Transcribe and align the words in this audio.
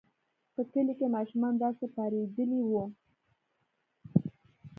په 0.53 0.61
کلي 0.73 0.93
کې 0.99 1.07
ماشومان 1.15 1.53
داسې 1.63 1.85
پارېدلي 1.95 2.61
وو. 2.69 2.83